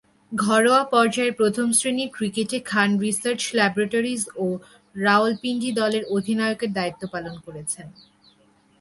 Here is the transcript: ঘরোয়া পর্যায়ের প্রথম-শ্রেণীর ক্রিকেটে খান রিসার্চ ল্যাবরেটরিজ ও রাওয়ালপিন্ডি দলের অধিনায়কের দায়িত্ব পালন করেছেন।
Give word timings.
ঘরোয়া 0.31 0.83
পর্যায়ের 0.85 1.33
প্রথম-শ্রেণীর 1.33 2.09
ক্রিকেটে 2.09 2.57
খান 2.65 2.89
রিসার্চ 2.97 3.41
ল্যাবরেটরিজ 3.55 4.21
ও 4.35 4.45
রাওয়ালপিন্ডি 4.95 5.69
দলের 5.71 6.03
অধিনায়কের 6.09 6.71
দায়িত্ব 6.73 7.03
পালন 7.07 7.35
করেছেন। 7.45 7.87